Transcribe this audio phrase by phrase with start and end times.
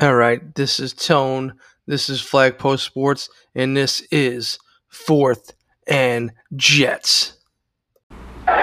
[0.00, 1.54] All right, this is Tone.
[1.86, 5.54] This is Flag Post Sports, and this is Fourth
[5.86, 7.38] and Jets.
[8.48, 8.54] All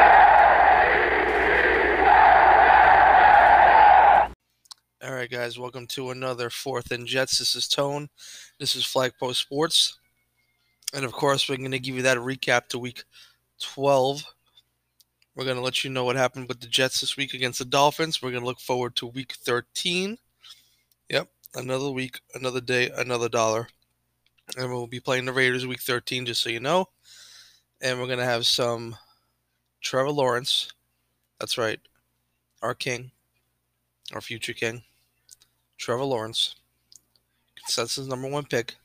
[5.13, 7.39] right, guys, welcome to another Fourth and Jets.
[7.39, 8.09] This is Tone.
[8.59, 9.99] This is Flag Post Sports.
[10.93, 13.03] And of course, we're going to give you that recap to week
[13.59, 14.23] 12.
[15.35, 17.65] We're going to let you know what happened with the Jets this week against the
[17.65, 18.21] Dolphins.
[18.21, 20.17] We're going to look forward to week 13.
[21.55, 23.69] Another week, another day, another dollar.
[24.57, 26.89] And we'll be playing the Raiders week 13, just so you know.
[27.81, 28.95] And we're going to have some
[29.81, 30.71] Trevor Lawrence.
[31.39, 31.79] That's right,
[32.61, 33.11] our king,
[34.13, 34.83] our future king.
[35.77, 36.55] Trevor Lawrence,
[37.55, 38.75] consensus number one pick.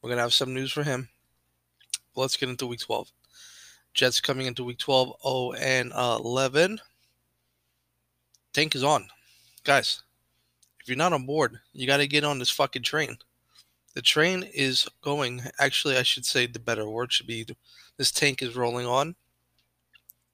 [0.00, 1.08] We're going to have some news for him.
[2.14, 3.10] Let's get into week 12.
[3.94, 6.78] Jets coming into week 12, 0 and 11.
[8.52, 9.08] Tank is on.
[9.64, 10.02] Guys,
[10.86, 13.18] if you're not on board, you got to get on this fucking train.
[13.94, 17.44] The train is going, actually, I should say the better word should be
[17.96, 19.16] this tank is rolling on.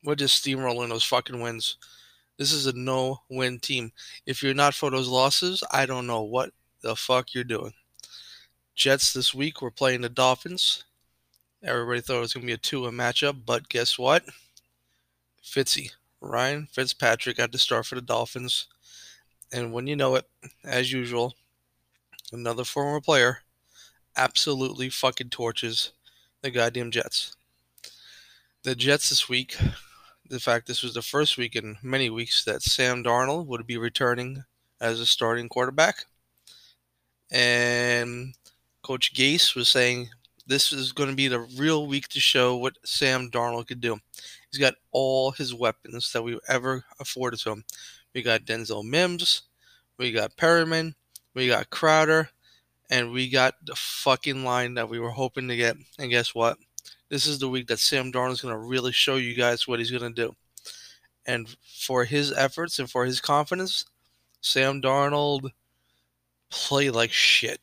[0.05, 1.79] We're just steamrolling those fucking wins.
[2.37, 3.93] This is a no win team.
[4.27, 6.51] If you're not for those losses, I don't know what
[6.83, 7.73] the fuck you're doing.
[8.75, 10.85] Jets this week, we're playing the Dolphins.
[11.65, 14.23] Everybody thought it was going to be a 2 1 matchup, but guess what?
[15.43, 18.67] Fitzy, Ryan Fitzpatrick got to start for the Dolphins.
[19.53, 20.25] And when you know it,
[20.65, 21.35] as usual,
[22.33, 23.43] another former player
[24.17, 25.93] absolutely fucking torches
[26.41, 27.37] the goddamn Jets.
[28.63, 29.57] The Jets this week,
[30.29, 33.77] the fact this was the first week in many weeks that Sam Darnold would be
[33.77, 34.45] returning
[34.81, 36.07] as a starting quarterback.
[37.31, 38.35] And
[38.83, 40.09] Coach Gase was saying
[40.47, 43.99] this is going to be the real week to show what Sam Darnold could do.
[44.51, 47.65] He's got all his weapons that we ever afforded to him.
[48.15, 49.43] We got Denzel Mims,
[49.99, 50.95] we got Perriman.
[51.35, 52.29] we got Crowder,
[52.91, 55.77] and we got the fucking line that we were hoping to get.
[55.99, 56.59] And guess what?
[57.09, 59.79] This is the week that Sam Darnold is going to really show you guys what
[59.79, 60.35] he's going to do.
[61.27, 63.85] And for his efforts and for his confidence,
[64.41, 65.51] Sam Darnold
[66.51, 67.61] play like shit.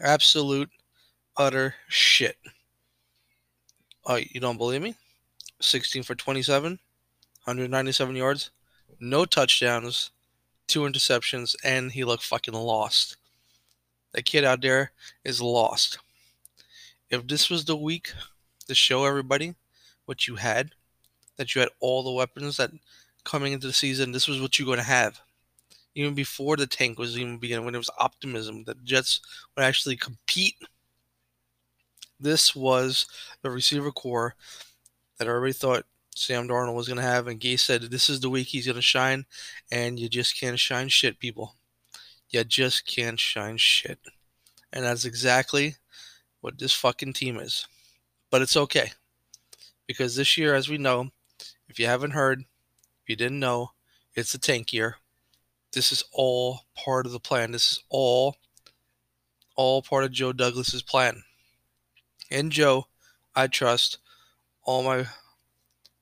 [0.00, 0.70] Absolute,
[1.36, 2.36] utter shit.
[4.06, 4.94] Oh, you don't believe me?
[5.60, 6.72] 16 for 27,
[7.44, 8.50] 197 yards,
[9.00, 10.10] no touchdowns,
[10.66, 13.16] two interceptions, and he looked fucking lost.
[14.12, 14.92] That kid out there
[15.24, 15.98] is lost.
[17.08, 18.12] If this was the week
[18.68, 19.54] to show everybody
[20.04, 20.72] what you had,
[21.36, 22.70] that you had all the weapons that
[23.24, 25.20] coming into the season, this was what you're going to have.
[25.94, 29.20] Even before the tank was even beginning, when it was optimism that Jets
[29.56, 30.56] would actually compete.
[32.20, 33.06] This was
[33.42, 34.34] the receiver core
[35.18, 35.84] that everybody thought
[36.20, 38.76] Sam Darnold was going to have, and Gase said this is the week he's going
[38.76, 39.24] to shine,
[39.72, 41.54] and you just can't shine shit, people.
[42.28, 43.98] You just can't shine shit.
[44.70, 45.76] And that's exactly
[46.42, 47.66] what this fucking team is.
[48.30, 48.92] But it's okay.
[49.86, 51.08] Because this year, as we know,
[51.70, 53.70] if you haven't heard, if you didn't know,
[54.14, 54.96] it's a tank year.
[55.72, 57.52] This is all part of the plan.
[57.52, 58.36] This is all
[59.56, 61.22] all part of Joe Douglas's plan.
[62.30, 62.88] And Joe,
[63.34, 63.98] I trust
[64.64, 65.06] all my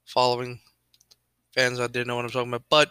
[0.09, 0.59] following
[1.55, 2.65] fans out there know what I'm talking about.
[2.69, 2.91] But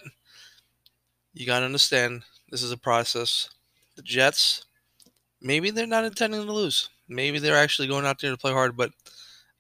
[1.34, 3.50] you got to understand this is a process.
[3.96, 4.66] The Jets,
[5.42, 6.90] maybe they're not intending to lose.
[7.10, 8.78] Maybe they're actually going out there to play hard.
[8.78, 8.92] But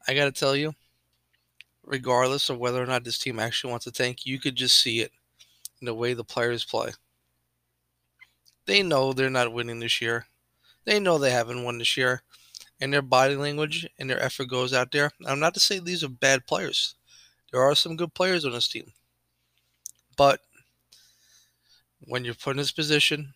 [0.07, 0.73] I got to tell you,
[1.83, 4.99] regardless of whether or not this team actually wants to tank, you could just see
[4.99, 5.11] it
[5.81, 6.91] in the way the players play.
[8.65, 10.27] They know they're not winning this year.
[10.85, 12.21] They know they haven't won this year.
[12.79, 15.09] And their body language and their effort goes out there.
[15.25, 16.95] I'm not to say these are bad players.
[17.51, 18.91] There are some good players on this team.
[20.17, 20.41] But
[21.99, 23.33] when you're put in this position,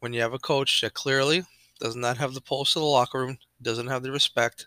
[0.00, 1.44] when you have a coach that clearly
[1.80, 4.66] does not have the pulse of the locker room, doesn't have the respect,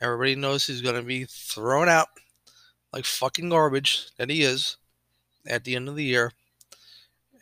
[0.00, 2.08] everybody knows he's going to be thrown out
[2.92, 4.76] like fucking garbage that he is
[5.46, 6.32] at the end of the year.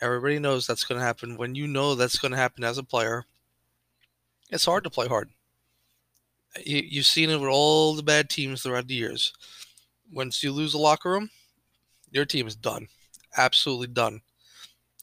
[0.00, 1.36] Everybody knows that's going to happen.
[1.36, 3.24] When you know that's going to happen as a player,
[4.50, 5.30] it's hard to play hard.
[6.64, 9.32] You, have seen it with all the bad teams throughout the years.
[10.12, 11.30] Once you lose the locker room,
[12.10, 12.88] your team is done.
[13.36, 14.20] Absolutely done.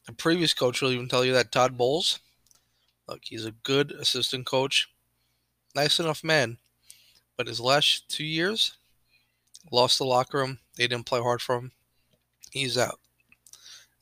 [0.07, 2.19] The previous coach will even tell you that Todd Bowles,
[3.07, 4.89] look, he's a good assistant coach,
[5.75, 6.57] nice enough man,
[7.37, 8.77] but his last two years,
[9.71, 10.59] lost the locker room.
[10.75, 11.71] They didn't play hard for him.
[12.51, 12.99] He's out.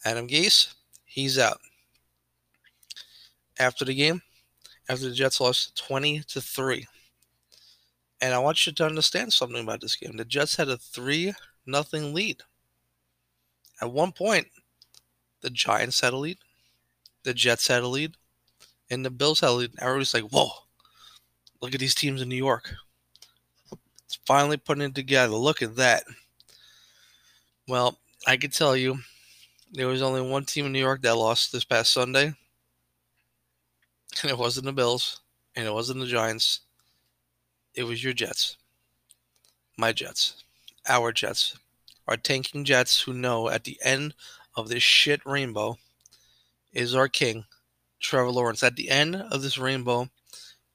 [0.06, 0.74] Adam Gase,
[1.06, 1.60] he's out.
[3.60, 4.22] After the game,
[4.88, 6.88] after the Jets lost 20 to 3.
[8.22, 10.18] And I want you to understand something about this game.
[10.18, 11.34] The Jets had a 3
[11.66, 12.44] nothing lead.
[13.82, 14.48] At one point,
[15.42, 16.38] the Giants had a lead.
[17.24, 18.16] the Jets had a lead,
[18.90, 19.72] and the Bills had a lead.
[19.80, 20.50] Everybody's like, whoa,
[21.62, 22.74] look at these teams in New York.
[24.06, 25.36] It's finally putting it together.
[25.36, 26.04] Look at that.
[27.68, 28.98] Well, I can tell you,
[29.74, 32.34] there was only one team in New York that lost this past Sunday,
[34.22, 35.22] and it wasn't the Bills,
[35.56, 36.62] and it wasn't the Giants.
[37.76, 38.58] It was your Jets.
[39.78, 40.44] My Jets.
[40.88, 41.58] Our Jets.
[42.08, 44.16] Our tanking Jets who know at the end
[44.56, 45.78] of this shit rainbow
[46.74, 47.46] is our king,
[48.00, 48.64] Trevor Lawrence.
[48.64, 50.10] At the end of this rainbow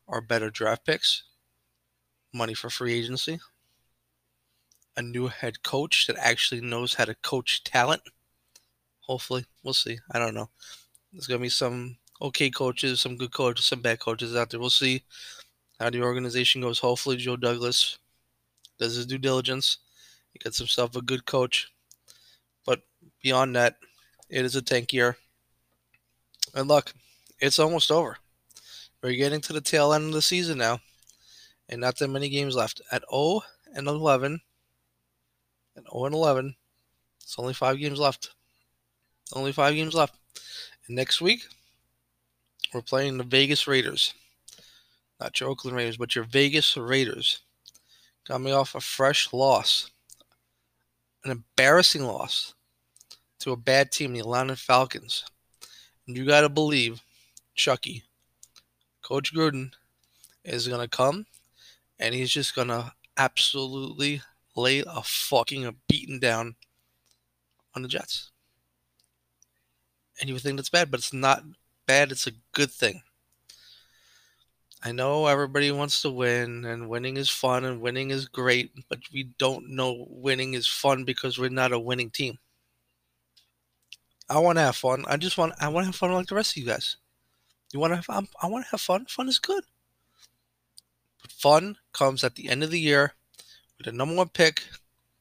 [0.08, 1.25] are better draft picks,
[2.32, 3.41] money for free agency,
[4.96, 8.02] a new head coach that actually knows how to coach talent.
[9.00, 9.99] Hopefully, we'll see.
[10.11, 10.50] I don't know.
[11.12, 14.61] There's gonna be some okay coaches, some good coaches, some bad coaches out there.
[14.61, 15.02] We'll see
[15.79, 16.79] how the organization goes.
[16.79, 17.99] Hopefully, Joe Douglas
[18.79, 19.79] does his due diligence.
[20.32, 21.73] He gets himself a good coach.
[22.67, 22.81] But
[23.23, 23.76] beyond that,
[24.29, 25.17] it is a tank year.
[26.55, 26.93] And look,
[27.41, 28.19] it's almost over.
[29.03, 30.81] We're getting to the tail end of the season now,
[31.69, 32.81] and not that many games left.
[32.91, 33.43] At 0
[33.75, 34.41] and 11,
[35.77, 36.56] at 0 and 11,
[37.23, 38.31] it's only five games left.
[39.35, 40.15] Only five games left.
[40.87, 41.47] And next week,
[42.73, 44.15] we're playing the Vegas Raiders.
[45.25, 47.41] Not your Oakland Raiders, but your Vegas Raiders.
[48.26, 49.91] Coming off a fresh loss,
[51.25, 52.53] an embarrassing loss
[53.38, 55.25] to a bad team, the Atlanta Falcons.
[56.06, 57.00] And you got to believe,
[57.55, 58.03] Chucky,
[59.03, 59.71] Coach Gruden
[60.44, 61.25] is going to come
[61.99, 64.20] and he's just going to absolutely
[64.55, 66.56] lay a fucking beaten down
[67.75, 68.31] on the Jets.
[70.20, 71.44] And you would think that's bad, but it's not
[71.87, 72.12] bad.
[72.12, 73.00] It's a good thing.
[74.85, 79.01] I know everybody wants to win, and winning is fun, and winning is great, but
[79.13, 82.39] we don't know winning is fun because we're not a winning team.
[84.29, 85.05] I want to have fun.
[85.09, 86.97] I just want I want to have fun like the rest of you guys.
[87.73, 89.07] You want to have I'm, I want to have fun.
[89.07, 89.65] Fun is good.
[91.23, 93.15] But fun comes at the end of the year
[93.79, 94.65] with a number one pick,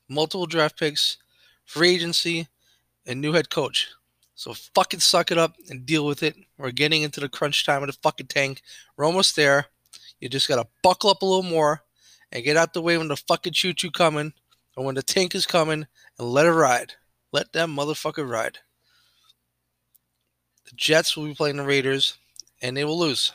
[0.10, 1.18] multiple draft picks,
[1.66, 2.50] free agency,
[3.06, 3.90] and new head coach.
[4.36, 6.36] So fucking suck it up and deal with it.
[6.58, 8.62] We're getting into the crunch time of the fucking tank.
[8.98, 9.68] We're almost there.
[10.20, 11.84] You just gotta buckle up a little more
[12.32, 14.34] and get out the way when the fucking choo choo coming
[14.76, 15.86] or when the tank is coming
[16.18, 16.94] and let it ride.
[17.32, 18.60] Let that motherfucker ride.
[20.66, 22.18] The Jets will be playing the Raiders
[22.62, 23.34] and they will lose.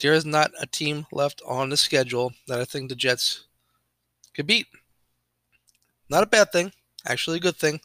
[0.00, 3.44] There is not a team left on the schedule that I think the Jets
[4.34, 4.66] could beat.
[6.08, 6.72] Not a bad thing,
[7.06, 7.80] actually a good thing.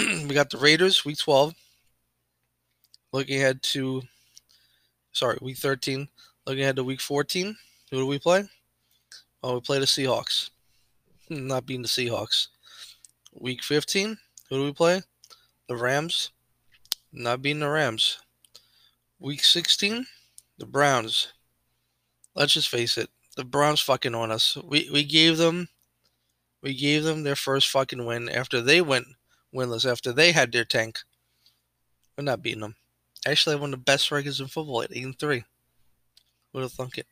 [0.28, 1.54] we got the Raiders week 12.
[3.12, 4.02] Looking ahead to
[5.12, 6.08] sorry, week 13.
[6.46, 7.56] Looking ahead to week 14.
[7.90, 8.44] Who do we play?
[9.42, 10.50] Oh, we play the Seahawks.
[11.28, 12.48] Hmm, not being the Seahawks.
[13.32, 14.16] Week 15.
[14.48, 15.02] Who do we play?
[15.68, 16.30] The Rams.
[17.12, 18.18] Not being the Rams.
[19.18, 20.06] Week 16.
[20.58, 21.32] The Browns.
[22.34, 23.10] Let's just face it.
[23.36, 24.56] The Browns fucking on us.
[24.64, 25.68] We we gave them
[26.62, 29.06] we gave them their first fucking win after they went
[29.54, 31.00] winless after they had their tank.
[32.16, 32.76] We're not beating them.
[33.26, 35.44] Actually, one of the best records in football at 8 and 3.
[36.52, 37.06] Would have thunk it.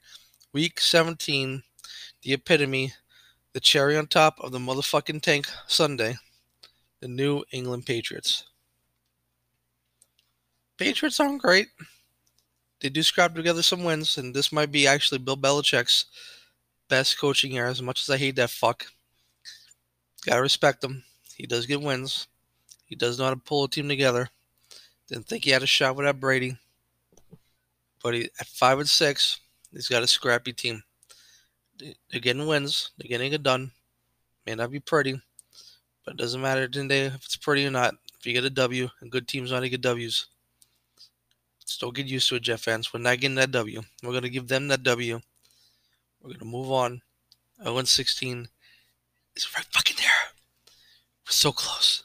[0.53, 1.63] Week 17,
[2.23, 2.95] the epitome,
[3.53, 6.17] the cherry on top of the motherfucking tank Sunday,
[7.01, 8.45] the New England Patriots.
[10.79, 11.69] Patriots aren't great.
[12.81, 16.07] They do scrap together some wins, and this might be actually Bill Belichick's
[16.89, 18.87] best coaching year, as much as I hate that fuck.
[20.25, 21.05] Gotta respect him.
[21.39, 22.27] He does get wins.
[22.85, 24.29] He does know how to pull a team together.
[25.09, 26.59] Didn't think he had a shot without Brady.
[28.03, 29.41] But he, at five and six,
[29.73, 30.83] he's got a scrappy team.
[31.79, 32.91] They're getting wins.
[32.99, 33.71] They're getting it done.
[34.47, 35.21] May not be pretty,
[36.05, 37.95] but it doesn't matter at if it's pretty or not.
[38.19, 40.27] If you get a W, and good teams want to get W's.
[41.65, 42.93] Still get used to it, Jets fans.
[42.93, 43.83] We're not getting that W.
[44.03, 45.21] We're going to give them that W.
[46.21, 47.03] We're going to move on.
[47.63, 48.49] 0 16
[49.37, 49.88] is right fucking.
[51.29, 52.05] So close.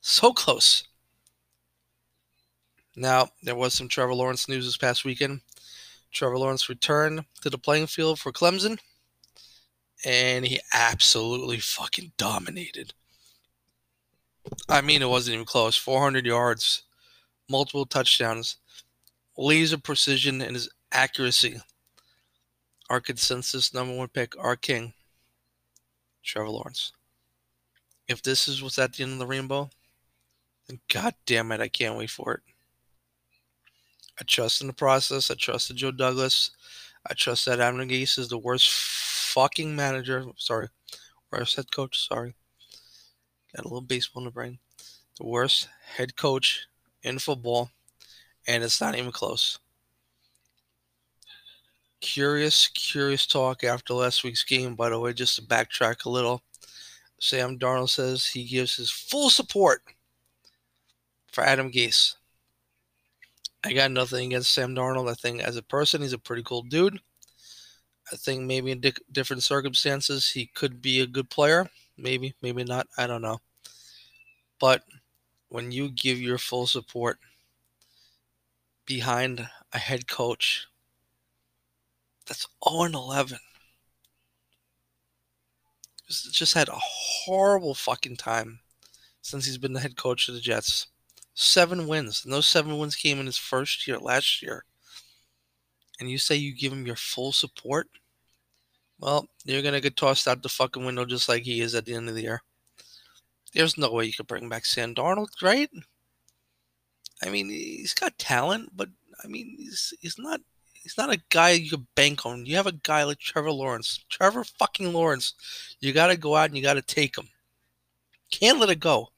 [0.00, 0.84] So close.
[2.94, 5.40] Now, there was some Trevor Lawrence news this past weekend.
[6.12, 8.78] Trevor Lawrence returned to the playing field for Clemson,
[10.04, 12.94] and he absolutely fucking dominated.
[14.68, 15.76] I mean, it wasn't even close.
[15.76, 16.82] 400 yards,
[17.48, 18.56] multiple touchdowns,
[19.36, 21.60] laser precision, and his accuracy.
[22.88, 24.92] Our consensus number one pick, our king,
[26.22, 26.92] Trevor Lawrence
[28.10, 29.70] if this is what's at the end of the rainbow,
[30.66, 32.40] then god damn it, I can't wait for it.
[34.20, 35.30] I trust in the process.
[35.30, 36.50] I trust in Joe Douglas.
[37.08, 40.24] I trust that Adam Gase is the worst fucking manager.
[40.36, 40.68] Sorry,
[41.30, 42.08] worst head coach.
[42.08, 42.34] Sorry,
[43.54, 44.58] got a little baseball in the brain.
[45.16, 46.66] The worst head coach
[47.04, 47.70] in football,
[48.46, 49.58] and it's not even close.
[52.00, 56.42] Curious, curious talk after last week's game, by the way, just to backtrack a little.
[57.20, 59.82] Sam Darnold says he gives his full support
[61.30, 62.16] for Adam Gase.
[63.62, 65.10] I got nothing against Sam Darnold.
[65.10, 66.98] I think as a person, he's a pretty cool dude.
[68.10, 71.68] I think maybe in di- different circumstances, he could be a good player.
[71.98, 72.88] Maybe, maybe not.
[72.96, 73.38] I don't know.
[74.58, 74.82] But
[75.50, 77.18] when you give your full support
[78.86, 80.66] behind a head coach
[82.26, 83.38] that's 0 11,
[86.10, 88.60] just had a horrible fucking time
[89.22, 90.88] since he's been the head coach of the Jets.
[91.34, 94.64] Seven wins, and those seven wins came in his first year last year.
[95.98, 97.88] And you say you give him your full support?
[98.98, 101.94] Well, you're gonna get tossed out the fucking window just like he is at the
[101.94, 102.42] end of the year.
[103.54, 105.70] There's no way you could bring back Sam Darnold, right?
[107.22, 108.88] I mean, he's got talent, but
[109.22, 110.40] I mean, he's he's not
[110.82, 112.46] he's not a guy you could bank on.
[112.46, 115.34] You have a guy like Trevor Lawrence, Trevor fucking Lawrence.
[115.80, 117.28] You got to go out and you got to take him.
[118.30, 119.08] Can't let it go.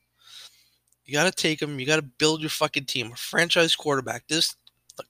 [1.05, 1.79] You got to take him.
[1.79, 3.13] You got to build your fucking team.
[3.13, 4.27] A franchise quarterback.
[4.29, 4.55] This
[4.97, 5.07] look,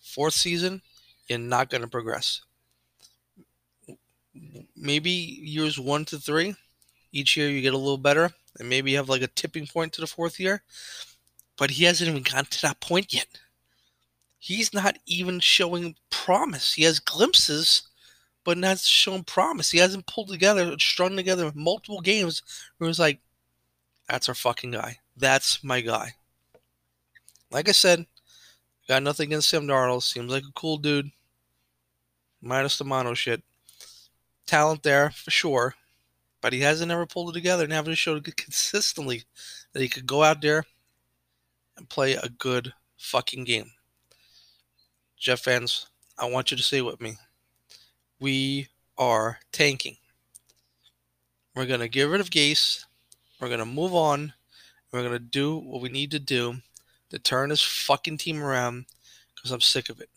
[0.00, 0.82] fourth season,
[1.28, 2.42] you're not going to progress.
[4.76, 6.54] Maybe years one to three,
[7.12, 9.92] each year you get a little better, and maybe you have like a tipping point
[9.92, 10.62] to the fourth year.
[11.58, 13.26] But he hasn't even gotten to that point yet.
[14.42, 16.72] He's not even showing promise.
[16.74, 17.82] He has glimpses,
[18.42, 19.70] but not showing promise.
[19.70, 22.42] He hasn't pulled together, strung together multiple games
[22.78, 23.20] where it's like,
[24.08, 24.98] that's our fucking guy.
[25.16, 26.14] That's my guy.
[27.52, 28.06] Like I said,
[28.88, 30.02] got nothing against Sam Darnold.
[30.02, 31.12] Seems like a cool dude.
[32.40, 33.42] Minus the mono shit.
[34.46, 35.76] Talent there for sure
[36.42, 39.22] but he hasn't ever pulled it together and haven't showed consistently
[39.72, 40.64] that he could go out there
[41.78, 43.70] and play a good fucking game.
[45.22, 45.86] Jets fans,
[46.18, 47.16] I want you to say with me.
[48.20, 49.96] We are tanking.
[51.54, 52.84] We're going to get rid of Gase.
[53.40, 54.32] We're going to move on.
[54.92, 56.56] We're going to do what we need to do
[57.10, 58.86] to turn this fucking team around
[59.34, 60.10] because I'm sick of it.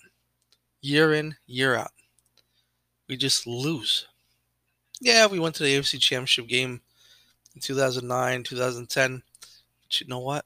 [0.82, 1.92] Year in, year out.
[3.08, 4.08] We just lose
[5.02, 6.82] yeah, we went to the AFC Championship game
[7.54, 9.22] in 2009, 2010.
[9.82, 10.46] But you know what?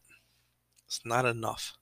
[0.87, 1.73] It's not enough.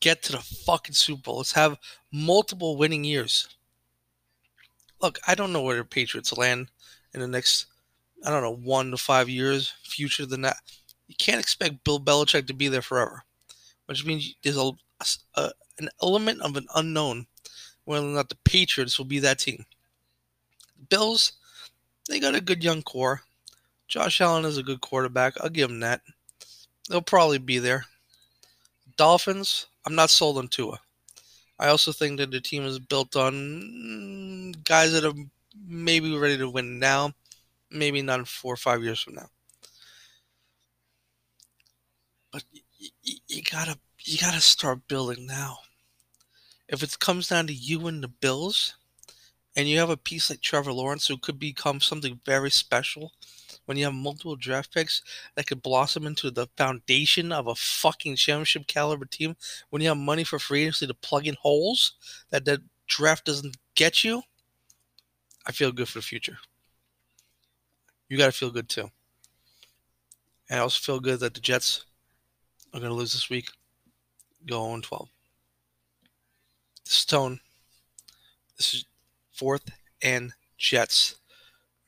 [0.00, 1.36] Get to the fucking Super Bowl.
[1.38, 1.78] Let's have
[2.12, 3.48] multiple winning years.
[5.00, 6.68] Look, I don't know where the Patriots land
[7.14, 7.66] in the next,
[8.24, 10.56] I don't know, one to five years, future than that.
[11.08, 13.24] You can't expect Bill Belichick to be there forever,
[13.86, 14.72] which means there's a,
[15.34, 17.26] a an element of an unknown
[17.84, 19.64] whether or not the Patriots will be that team.
[20.88, 21.32] Bills,
[22.08, 23.22] they got a good young core.
[23.88, 25.34] Josh Allen is a good quarterback.
[25.40, 26.02] I'll give him that.
[26.88, 27.86] They'll probably be there.
[28.96, 30.80] Dolphins, I'm not sold on Tua.
[31.58, 35.14] I also think that the team is built on guys that are
[35.66, 37.12] maybe ready to win now,
[37.70, 39.28] maybe not in four or five years from now.
[42.32, 42.44] But
[43.28, 45.58] you gotta you gotta start building now.
[46.68, 48.74] If it comes down to you and the Bills,
[49.56, 53.12] and you have a piece like Trevor Lawrence who could become something very special
[53.70, 55.00] when you have multiple draft picks
[55.36, 59.36] that could blossom into the foundation of a fucking championship caliber team
[59.68, 61.92] when you have money for free agency to plug in holes
[62.30, 64.22] that the draft doesn't get you
[65.46, 66.38] i feel good for the future.
[68.08, 68.90] You got to feel good too.
[70.48, 71.84] And i also feel good that the jets
[72.74, 73.50] are going to lose this week
[74.48, 75.08] go on 12
[76.82, 77.38] stone
[78.56, 78.84] this is
[79.30, 79.70] Fourth
[80.02, 81.19] and Jets.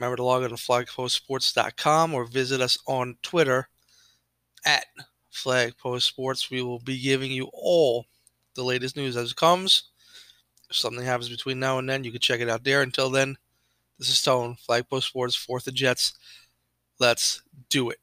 [0.03, 3.69] Remember to log on to flagpostsports.com or visit us on Twitter
[4.67, 4.85] at
[5.33, 6.51] flagpostsports.
[6.51, 8.07] We will be giving you all
[8.57, 9.85] the latest news as it comes.
[10.69, 12.83] If something happens between now and then, you can check it out there.
[12.83, 13.37] Until then,
[13.97, 16.15] this is Tone, Flagpost Sports, 4th of Jets.
[16.99, 18.01] Let's do it.